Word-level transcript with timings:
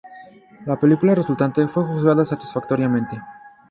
La 0.65 0.79
película 0.79 1.13
resultante 1.13 1.67
fue 1.67 1.83
juzgada 1.83 2.25
satisfactoriamente. 2.25 3.21